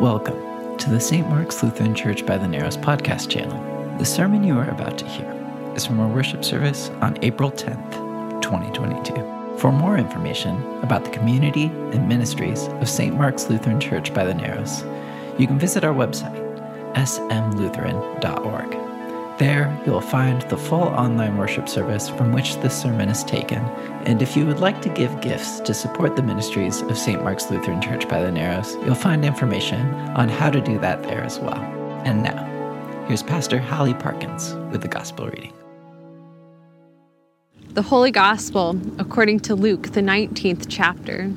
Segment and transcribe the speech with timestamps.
[0.00, 1.26] Welcome to the St.
[1.26, 3.58] Mark's Lutheran Church by the Narrows podcast channel.
[3.96, 5.32] The sermon you are about to hear
[5.74, 9.58] is from our worship service on April 10th, 2022.
[9.58, 13.16] For more information about the community and ministries of St.
[13.16, 14.84] Mark's Lutheran Church by the Narrows,
[15.38, 16.44] you can visit our website,
[16.92, 18.95] smlutheran.org.
[19.38, 23.58] There, you'll find the full online worship service from which this sermon is taken.
[24.06, 27.22] And if you would like to give gifts to support the ministries of St.
[27.22, 29.80] Mark's Lutheran Church by the Narrows, you'll find information
[30.16, 31.58] on how to do that there as well.
[32.06, 35.52] And now, here's Pastor Holly Parkins with the Gospel reading.
[37.74, 41.30] The Holy Gospel according to Luke, the 19th chapter.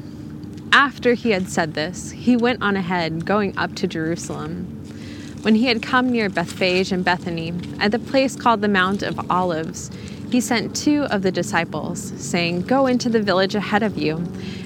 [0.71, 4.79] After he had said this, he went on ahead, going up to Jerusalem.
[5.41, 9.31] When he had come near Bethphage and Bethany, at the place called the Mount of
[9.31, 9.89] Olives,
[10.29, 14.17] he sent two of the disciples, saying, Go into the village ahead of you,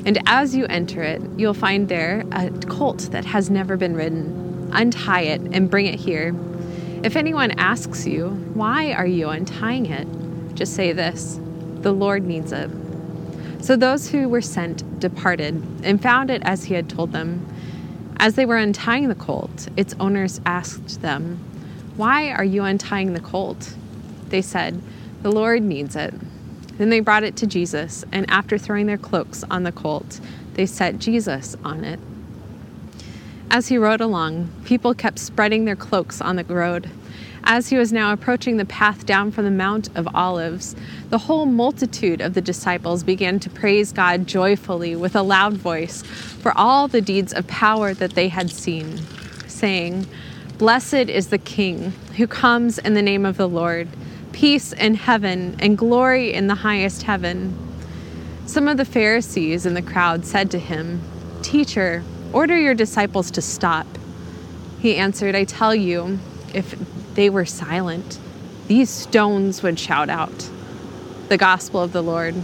[0.04, 4.70] and as you enter it, you'll find there a colt that has never been ridden.
[4.74, 6.36] Untie it and bring it here.
[7.04, 10.08] If anyone asks you, Why are you untying it?
[10.56, 11.40] just say this
[11.82, 12.70] The Lord needs it.
[13.62, 17.46] So those who were sent departed and found it as he had told them.
[18.24, 21.44] As they were untying the colt, its owners asked them,
[21.98, 23.76] Why are you untying the colt?
[24.30, 24.82] They said,
[25.24, 26.14] The Lord needs it.
[26.78, 30.22] Then they brought it to Jesus, and after throwing their cloaks on the colt,
[30.54, 32.00] they set Jesus on it.
[33.52, 36.90] As he rode along, people kept spreading their cloaks on the road.
[37.46, 40.78] As he was now approaching the path down from the Mount of Olives,
[41.10, 46.04] the whole multitude of the disciples began to praise God joyfully with a loud voice
[46.04, 48.98] for all the deeds of power that they had seen,
[49.48, 50.08] saying,
[50.58, 53.90] Blessed is the King who comes in the name of the Lord,
[54.32, 57.58] peace in heaven and glory in the highest heaven.
[58.46, 61.02] Some of the Pharisees in the crowd said to him,
[61.42, 63.88] Teacher, order your disciples to stop.
[64.80, 66.20] He answered, I tell you,
[66.54, 66.76] if
[67.16, 68.20] they were silent,
[68.68, 70.50] these stones would shout out.
[71.30, 72.36] The gospel of the Lord.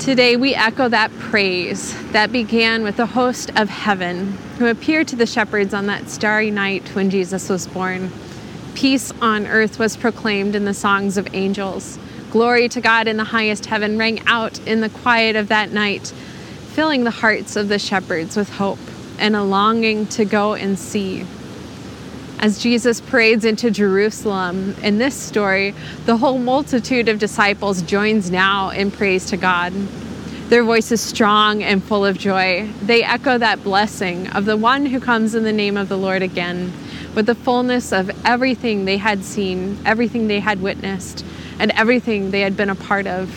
[0.00, 5.16] Today we echo that praise that began with the host of heaven who appeared to
[5.16, 8.10] the shepherds on that starry night when Jesus was born.
[8.74, 11.98] Peace on earth was proclaimed in the songs of angels.
[12.30, 16.12] Glory to God in the highest heaven rang out in the quiet of that night,
[16.68, 18.78] filling the hearts of the shepherds with hope
[19.18, 21.26] and a longing to go and see.
[22.40, 25.74] As Jesus parades into Jerusalem in this story,
[26.06, 29.72] the whole multitude of disciples joins now in praise to God.
[30.48, 32.70] Their voice is strong and full of joy.
[32.80, 36.22] They echo that blessing of the one who comes in the name of the Lord
[36.22, 36.72] again,
[37.16, 41.24] with the fullness of everything they had seen, everything they had witnessed,
[41.58, 43.30] and everything they had been a part of.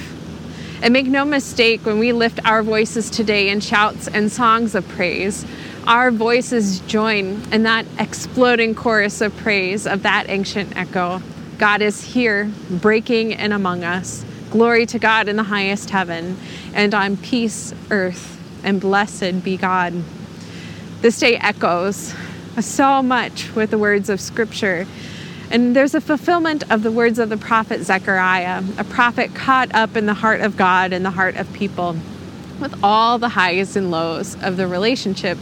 [0.83, 4.87] And make no mistake, when we lift our voices today in shouts and songs of
[4.89, 5.43] praise,
[5.87, 11.21] our voices join in that exploding chorus of praise of that ancient echo.
[11.57, 14.23] God is here, breaking in among us.
[14.51, 16.37] Glory to God in the highest heaven,
[16.73, 19.93] and on peace, earth, and blessed be God.
[21.01, 22.13] This day echoes
[22.59, 24.85] so much with the words of Scripture.
[25.49, 29.95] And there's a fulfillment of the words of the prophet Zechariah, a prophet caught up
[29.95, 31.95] in the heart of God and the heart of people,
[32.61, 35.37] with all the highs and lows of the relationship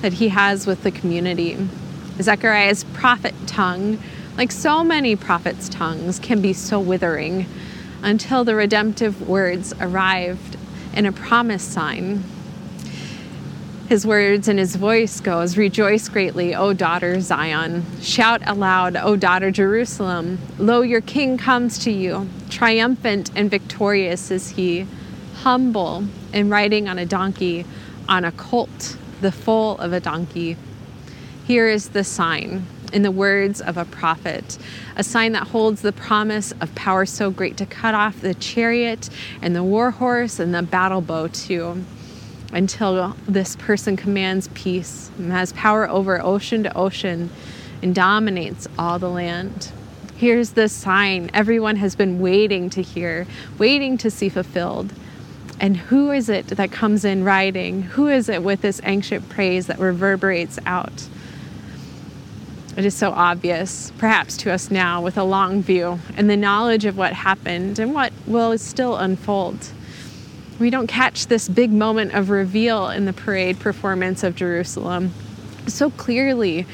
[0.00, 1.56] that he has with the community.
[2.20, 3.98] Zechariah's prophet tongue,
[4.36, 7.46] like so many prophets' tongues, can be so withering
[8.02, 10.56] until the redemptive words arrived
[10.94, 12.24] in a promise sign.
[13.88, 17.84] His words and his voice goes, Rejoice greatly, O daughter Zion.
[18.00, 20.38] Shout aloud, O daughter Jerusalem.
[20.58, 22.28] Lo, your king comes to you.
[22.48, 24.86] Triumphant and victorious is he,
[25.42, 27.64] humble and riding on a donkey,
[28.08, 30.56] on a colt the foal of a donkey.
[31.46, 34.58] Here is the sign in the words of a prophet,
[34.96, 39.08] a sign that holds the promise of power so great to cut off the chariot
[39.40, 41.84] and the war horse and the battle bow, too,
[42.52, 47.30] until this person commands peace and has power over ocean to ocean
[47.82, 49.72] and dominates all the land.
[50.16, 53.26] Here's the sign everyone has been waiting to hear,
[53.58, 54.92] waiting to see fulfilled.
[55.62, 57.82] And who is it that comes in riding?
[57.82, 61.08] Who is it with this ancient praise that reverberates out?
[62.76, 66.84] It is so obvious, perhaps to us now, with a long view and the knowledge
[66.84, 69.68] of what happened and what will still unfold.
[70.58, 75.12] We don't catch this big moment of reveal in the parade performance of Jerusalem
[75.68, 76.66] so clearly,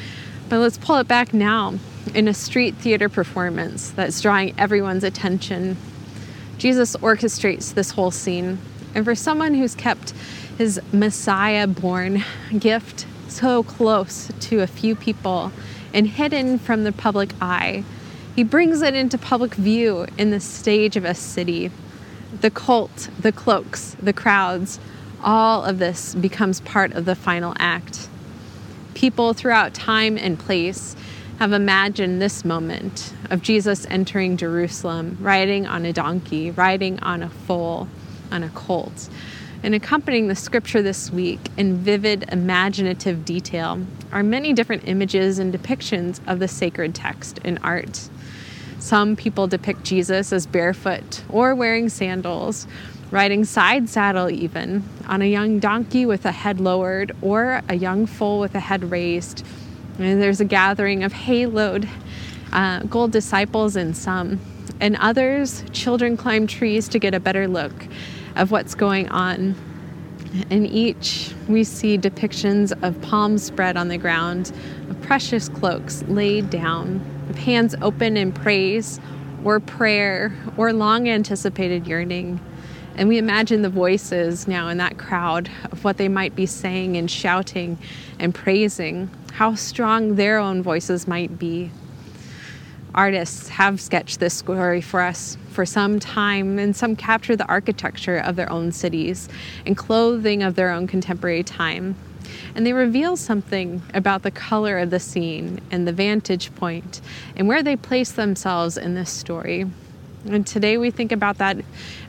[0.49, 1.75] but let's pull it back now
[2.15, 5.77] in a street theater performance that's drawing everyone's attention.
[6.57, 8.59] Jesus orchestrates this whole scene
[8.95, 10.13] and for someone who's kept
[10.57, 12.25] his Messiah born
[12.59, 15.53] gift so close to a few people
[15.95, 17.85] and hidden from the public eye.
[18.35, 21.71] He brings it into public view in the stage of a city.
[22.41, 24.79] The cult, the cloaks, the crowds,
[25.23, 28.09] all of this becomes part of the final act.
[28.95, 30.95] People throughout time and place
[31.39, 37.29] have imagined this moment of Jesus entering Jerusalem, riding on a donkey, riding on a
[37.29, 37.89] foal,
[38.31, 39.09] on a colt.
[39.63, 45.53] And accompanying the scripture this week in vivid, imaginative detail are many different images and
[45.53, 48.09] depictions of the sacred text in art.
[48.79, 52.69] Some people depict Jesus as barefoot or wearing sandals,
[53.11, 58.07] riding side saddle, even on a young donkey with a head lowered or a young
[58.07, 59.45] foal with a head raised.
[59.99, 61.89] And there's a gathering of haloed
[62.53, 64.41] uh, gold disciples in some,
[64.81, 67.73] and others, children climb trees to get a better look
[68.39, 69.55] of what's going on.
[70.49, 74.53] In each, we see depictions of palms spread on the ground,
[74.89, 79.01] of precious cloaks laid down, of hands open in praise
[79.45, 82.41] or prayer or long anticipated yearning.
[82.97, 86.97] And we imagine the voices now in that crowd of what they might be saying
[86.97, 87.79] and shouting
[88.19, 91.71] and praising, how strong their own voices might be
[92.99, 98.17] artists have sketched this story for us for some time, and some capture the architecture
[98.17, 99.29] of their own cities
[99.65, 101.95] and clothing of their own contemporary time.
[102.57, 107.01] And they reveal something about the color of the scene and the vantage point
[107.37, 109.67] and where they place themselves in this story.
[110.27, 111.59] And today we think about that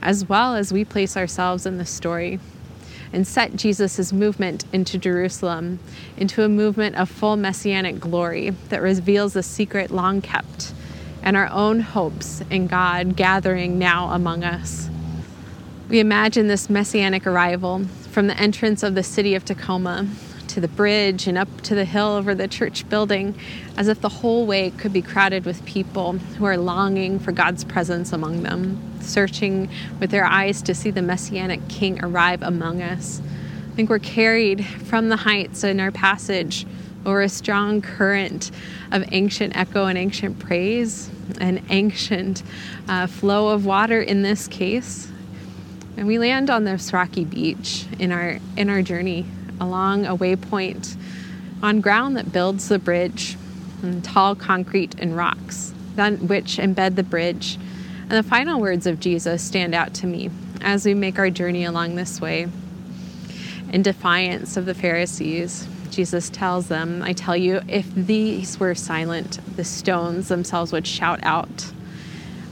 [0.02, 2.40] as well as we place ourselves in this story
[3.12, 5.78] and set Jesus' movement into Jerusalem
[6.16, 10.74] into a movement of full messianic glory that reveals the secret long kept
[11.22, 14.88] and our own hopes in God gathering now among us.
[15.88, 20.08] We imagine this messianic arrival from the entrance of the city of Tacoma
[20.48, 23.34] to the bridge and up to the hill over the church building,
[23.76, 27.64] as if the whole way could be crowded with people who are longing for God's
[27.64, 29.70] presence among them, searching
[30.00, 33.20] with their eyes to see the messianic king arrive among us.
[33.72, 36.66] I think we're carried from the heights in our passage
[37.04, 38.50] or a strong current
[38.92, 41.10] of ancient echo and ancient praise,
[41.40, 42.42] an ancient
[42.88, 45.10] uh, flow of water in this case.
[45.96, 49.26] And we land on this rocky beach in our in our journey
[49.60, 50.96] along a waypoint
[51.62, 53.36] on ground that builds the bridge,
[53.82, 57.58] and tall concrete and rocks, which embed the bridge.
[58.02, 60.30] And the final words of Jesus stand out to me
[60.62, 62.48] as we make our journey along this way.
[63.72, 69.40] In defiance of the Pharisees, Jesus tells them, I tell you, if these were silent,
[69.56, 71.72] the stones themselves would shout out.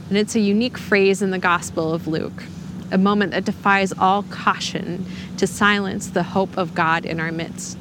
[0.09, 2.45] And it's a unique phrase in the Gospel of Luke,
[2.91, 5.07] a moment that defies all caution
[5.37, 7.79] to silence the hope of God in our midst.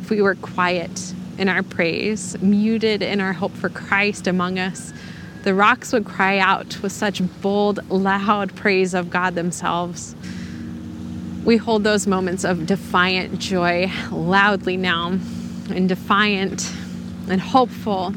[0.00, 4.92] If we were quiet in our praise, muted in our hope for Christ among us,
[5.42, 10.14] the rocks would cry out with such bold, loud praise of God themselves.
[11.44, 15.18] We hold those moments of defiant joy loudly now,
[15.70, 16.70] and defiant
[17.28, 18.14] and hopeful,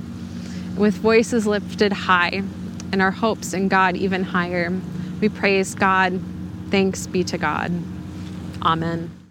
[0.78, 2.44] with voices lifted high
[2.92, 4.72] and our hopes in God even higher.
[5.22, 6.20] We praise God.
[6.70, 7.72] Thanks be to God.
[8.62, 9.23] Amen.